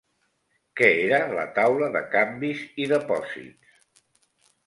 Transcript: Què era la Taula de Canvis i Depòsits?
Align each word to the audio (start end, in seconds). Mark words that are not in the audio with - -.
Què 0.79 0.87
era 1.01 1.17
la 1.39 1.43
Taula 1.59 1.91
de 1.97 2.01
Canvis 2.15 2.63
i 2.85 2.87
Depòsits? 2.93 3.77